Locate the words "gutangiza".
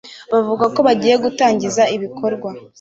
1.23-1.83